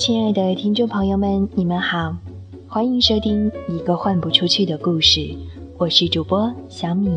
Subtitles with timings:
[0.00, 2.16] 亲爱的听众朋友们，你们好，
[2.66, 5.36] 欢迎收听一个换不出去的故事，
[5.76, 7.10] 我是主播小米。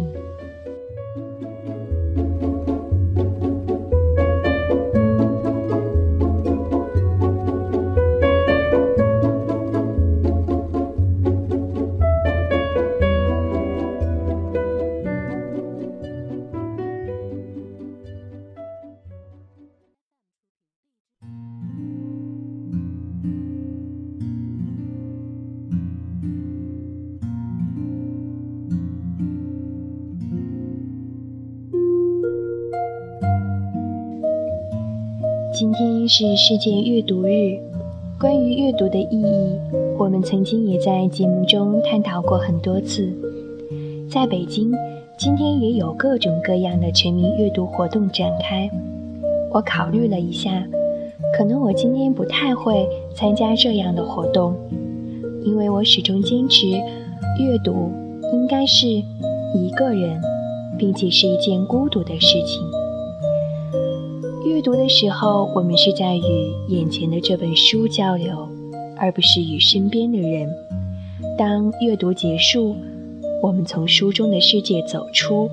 [36.04, 37.58] 天是世界阅读日。
[38.20, 39.58] 关于阅读的意义，
[39.98, 43.10] 我们曾经也在节目中探讨过很多次。
[44.12, 44.74] 在北京，
[45.18, 48.70] 今天也有各种各样的全民阅读活动展开。
[49.50, 50.68] 我考虑了一下，
[51.38, 54.54] 可能我今天不太会参加这样的活动，
[55.46, 56.68] 因为我始终坚持，
[57.40, 57.90] 阅读
[58.34, 60.22] 应该是一个人，
[60.78, 62.62] 并且是一件孤独的事情。
[64.46, 68.46] 阅读的时候，我们是在与眼前的这本书交流，
[68.98, 70.50] 而不是与身边的人。
[71.38, 72.76] 当阅读结束，
[73.42, 75.50] 我们从书中的世界走出，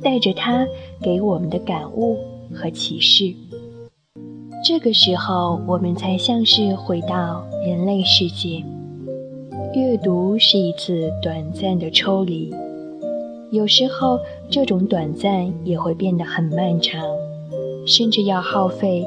[0.00, 0.64] 带着它
[1.00, 2.16] 给我们的感悟
[2.54, 3.34] 和启示。
[4.64, 8.62] 这个时候，我们才像是回到人类世界。
[9.74, 12.54] 阅读是一次短暂的抽离，
[13.50, 17.02] 有时候这种短暂也会变得很漫长。
[17.86, 19.06] 甚至要耗费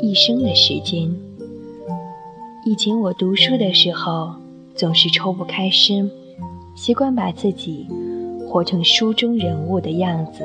[0.00, 1.14] 一生的时间。
[2.64, 4.32] 以前我读书的时候，
[4.74, 6.10] 总是抽不开身，
[6.76, 7.86] 习惯把自己
[8.48, 10.44] 活成书中人物的样子，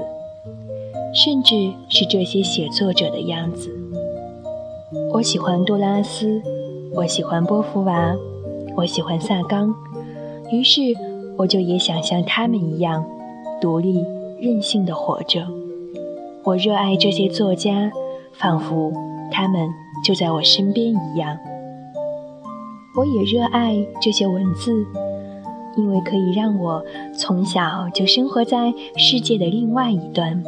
[1.14, 3.70] 甚至是这些写作者的样子。
[5.12, 6.42] 我喜欢杜拉斯，
[6.94, 8.16] 我喜欢波伏娃，
[8.78, 9.74] 我喜欢萨冈，
[10.52, 10.82] 于是
[11.36, 13.06] 我就也想像他们一样，
[13.60, 14.06] 独立
[14.40, 15.46] 任性的活着。
[16.46, 17.92] 我热爱这些作家，
[18.34, 18.94] 仿佛
[19.32, 19.68] 他们
[20.04, 21.36] 就在我身边一样。
[22.96, 24.86] 我也热爱这些文字，
[25.76, 26.86] 因为可以让我
[27.18, 30.44] 从小就生活在世界的另外一端。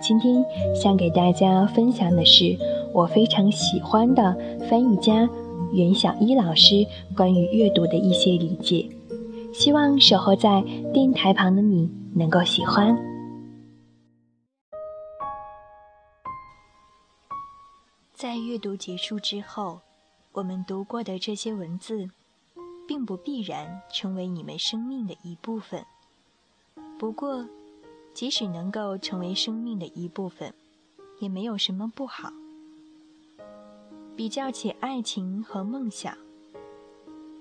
[0.00, 0.44] 今天
[0.80, 2.56] 想给大家分享的是
[2.94, 4.36] 我非常喜欢的
[4.68, 5.28] 翻译家
[5.72, 8.88] 袁小一老师关于阅读的一些理解，
[9.52, 10.62] 希望守候在
[10.94, 13.09] 电台旁的你能够喜欢。
[18.20, 19.80] 在阅读结束之后，
[20.32, 22.06] 我们读过的这些文字，
[22.86, 25.82] 并不必然成为你们生命的一部分。
[26.98, 27.48] 不过，
[28.12, 30.52] 即使能够成为生命的一部分，
[31.18, 32.30] 也没有什么不好。
[34.14, 36.14] 比较起爱情和梦想，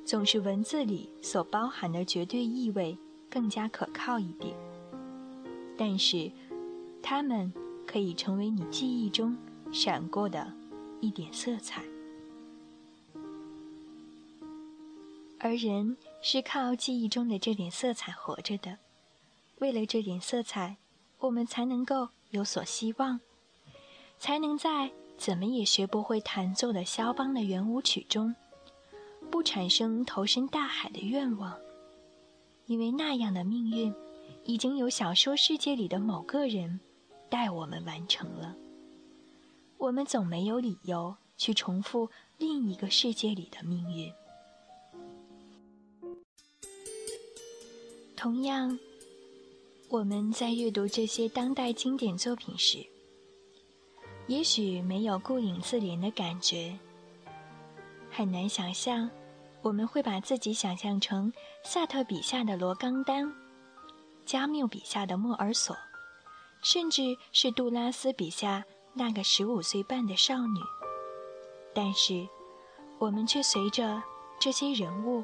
[0.05, 2.97] 总是文字里所包含的绝对意味
[3.29, 4.55] 更加可靠一点。
[5.77, 6.31] 但是，
[7.03, 7.51] 它们
[7.85, 9.35] 可以成为你记忆中
[9.73, 10.53] 闪过的。
[11.01, 11.81] 一点色彩，
[15.39, 18.77] 而人是靠记忆中的这点色彩活着的。
[19.59, 20.77] 为了这点色彩，
[21.19, 23.19] 我们才能够有所希望，
[24.17, 28.35] 才能在怎么也学不会弹奏的肖邦的圆舞曲中，
[29.31, 31.57] 不产生投身大海的愿望，
[32.67, 33.93] 因为那样的命运，
[34.43, 36.79] 已经有小说世界里的某个人
[37.29, 38.55] 代我们完成了。
[39.79, 44.13] 我们总没有理由去重复另一个世界里的命运。
[48.17, 48.77] 同样，
[49.87, 52.85] 我们在阅读这些当代经典作品时，
[54.27, 56.77] 也许没有顾影自怜的感觉，
[58.11, 59.09] 很难想象
[59.61, 61.31] 我们会把自己想象成
[61.63, 63.33] 萨特笔下的罗冈丹、
[64.25, 65.73] 加缪笔下的莫尔索，
[66.61, 68.65] 甚至是杜拉斯笔下。
[68.93, 70.59] 那个十五岁半的少女，
[71.73, 72.27] 但是
[72.97, 74.01] 我们却随着
[74.39, 75.23] 这些人物，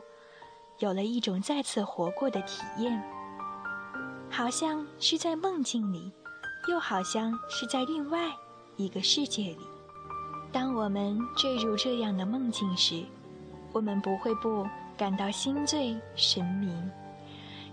[0.79, 3.03] 有了一种再次活过的体验，
[4.29, 6.11] 好像是在梦境里，
[6.69, 8.31] 又好像是在另外
[8.77, 9.67] 一个世界里。
[10.51, 13.03] 当我们坠入这样的梦境时，
[13.73, 14.65] 我们不会不
[14.95, 16.71] 感到心醉神迷。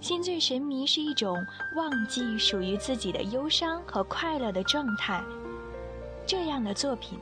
[0.00, 1.36] 心醉神迷是一种
[1.76, 5.22] 忘记属于自己的忧伤和快乐的状态。
[6.26, 7.18] 这样的作品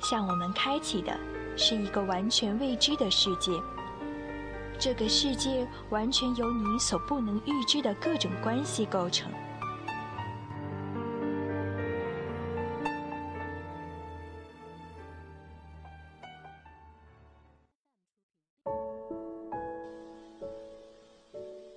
[0.00, 1.16] 向我们开启的
[1.56, 3.52] 是一个完全未知的世界，
[4.78, 9.30] 这个世界完全由你所不能预知的各种关系构成。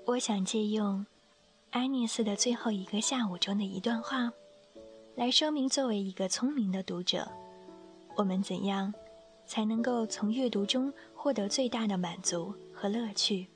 [0.06, 1.06] 我想借用
[1.72, 4.32] 安妮斯的最后一个下午中的一段话。
[5.16, 7.32] 来说明作为一个聪明的读者，
[8.16, 8.94] 我们怎样
[9.46, 13.48] 才能够从阅读中获得最大的满足和乐趣。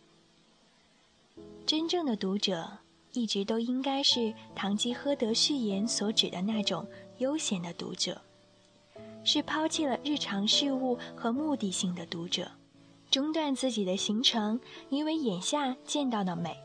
[1.65, 2.80] 真正的读者。
[3.13, 4.19] 一直都应该是
[4.54, 6.86] 《堂吉诃德序言》所指的那种
[7.18, 8.21] 悠闲的读者，
[9.24, 12.51] 是抛弃了日常事务和目的性的读者，
[13.10, 16.56] 中断自己的行程，因为眼下见到的美，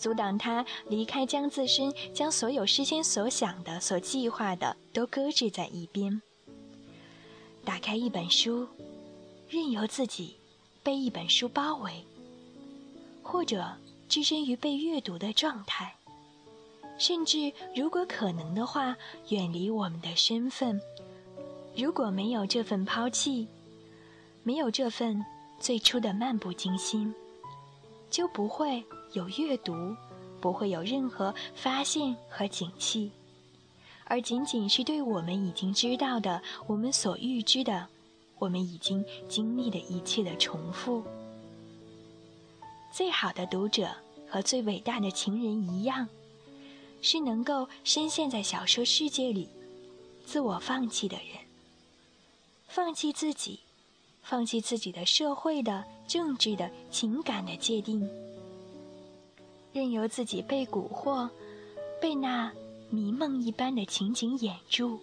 [0.00, 6.22] 阻挡他离开，将自身将所有事先所想的、所计划的都搁置在一边。
[7.66, 8.66] 打开一本书，
[9.50, 10.36] 任由自己
[10.82, 12.02] 被一本书包围，
[13.22, 13.76] 或者
[14.08, 15.94] 置身于被阅读的状态。
[16.98, 18.96] 甚至，如果可能的话，
[19.28, 20.80] 远离我们的身份。
[21.76, 23.46] 如果没有这份抛弃，
[24.42, 25.22] 没有这份
[25.58, 27.14] 最初的漫不经心，
[28.10, 29.96] 就不会有阅读，
[30.40, 33.10] 不会有任何发现和警惕，
[34.04, 37.86] 而仅仅是对我们已经知道的、我们所预知的、
[38.38, 41.02] 我们已经经历的一切的重复。
[42.92, 43.88] 最好的读者
[44.28, 46.08] 和最伟大的情人一样。
[47.02, 49.48] 是能够深陷在小说世界里，
[50.26, 51.28] 自我放弃的人。
[52.68, 53.60] 放弃自己，
[54.22, 58.08] 放弃自己的社会的、政治的、情感的界定，
[59.72, 61.28] 任由自己被蛊惑，
[62.00, 62.52] 被那
[62.90, 65.00] 迷梦一般的情景掩住。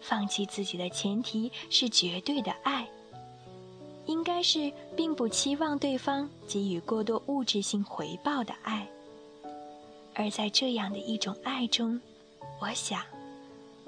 [0.00, 2.88] 放弃自己的前提是绝对的爱，
[4.06, 8.88] 应该是并不期望对方给予过多物质性回报的爱。
[10.14, 12.00] 而在这样的一种爱中，
[12.60, 13.02] 我想，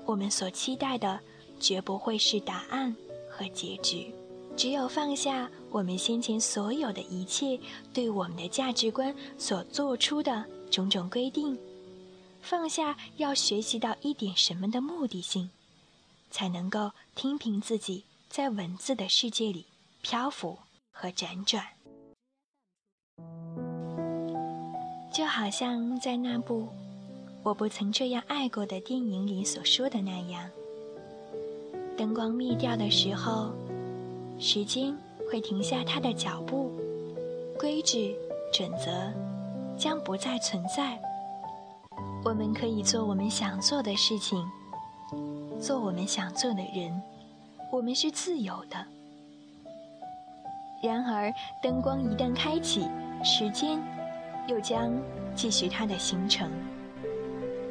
[0.04, 1.18] 我们所期待的
[1.58, 2.94] 绝不会是答案
[3.42, 4.14] 和结局。
[4.56, 7.58] 只有放下我们先前所有的一切
[7.92, 11.58] 对我们的价值观所做出的种种规定，
[12.42, 15.50] 放下要学习到一点什么的目的性，
[16.30, 19.66] 才能够听凭自己在文字的世界里
[20.02, 20.58] 漂浮
[20.90, 21.64] 和辗转。
[25.10, 26.64] 就好像在那部
[27.42, 30.50] 《我不曾这样爱过》的电影里所说的那样，
[31.96, 33.52] 灯光灭掉的时候，
[34.38, 34.96] 时间
[35.30, 36.70] 会停下它的脚步，
[37.58, 38.16] 规矩、
[38.52, 39.12] 准则
[39.76, 40.98] 将不再存在。
[42.24, 44.44] 我们可以做我们想做的事情，
[45.60, 47.00] 做我们想做的人，
[47.70, 48.76] 我们是自由的。
[50.82, 52.88] 然而，灯光一旦开启，
[53.24, 53.80] 时间。
[54.48, 54.92] 又将
[55.36, 56.50] 继续它的行程。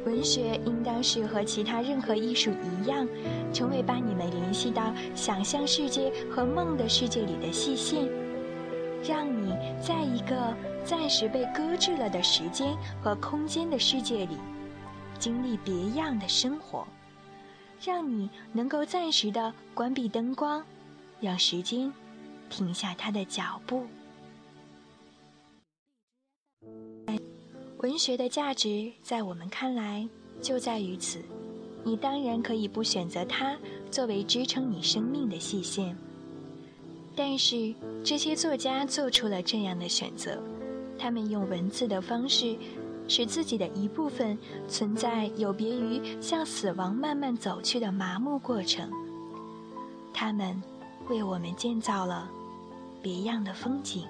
[0.04, 3.06] 文学应当是和其他任何艺术一样，
[3.52, 8.08] 成为把你们联系到想象世界和梦的世界里的细线，
[9.06, 10.54] 让你在一个
[10.84, 14.36] 暂时被搁置了的时间和空间的世界里，
[15.18, 16.86] 经历别样的生活，
[17.80, 20.64] 让你能够暂时的关闭灯光，
[21.20, 21.92] 让时间
[22.50, 23.86] 停下它的脚步。
[27.82, 30.08] 文学的价值在我们看来
[30.40, 31.20] 就在于此。
[31.82, 33.56] 你当然可以不选择它
[33.90, 35.96] 作为支撑你生命的细线，
[37.16, 37.74] 但是
[38.04, 40.40] 这些作家做出了这样的选择，
[40.96, 42.56] 他们用文字的方式，
[43.08, 48.88] 使自己的一部分存在有别于向死亡慢慢走去的麻木过程。
[50.14, 50.62] 他们
[51.08, 52.30] 为我们建造了
[53.02, 54.06] 别样的风景。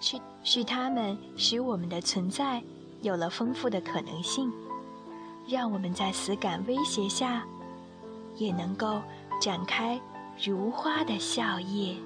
[0.00, 2.62] 是是他们使我们的存在
[3.02, 4.50] 有了丰富的可能性，
[5.46, 7.44] 让我们在死感威胁下，
[8.36, 9.00] 也能够
[9.40, 10.00] 展开
[10.42, 11.96] 如花的笑靥。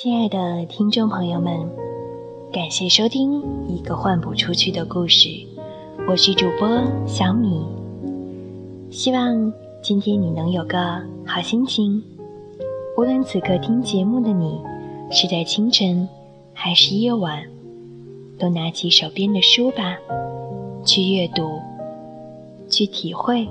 [0.00, 1.58] 亲爱的听众朋友们，
[2.52, 5.28] 感谢收听一个换不出去的故事，
[6.08, 6.68] 我是主播
[7.04, 7.66] 小米。
[8.92, 9.52] 希望
[9.82, 12.00] 今天你能有个好心情。
[12.96, 14.60] 无论此刻听节目的你
[15.10, 16.08] 是在清晨
[16.52, 17.42] 还是夜晚，
[18.38, 19.98] 都拿起手边的书吧，
[20.84, 21.58] 去阅读，
[22.70, 23.48] 去体会，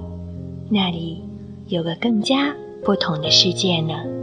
[0.70, 1.22] 那里
[1.68, 4.17] 有个更加不同的世界呢。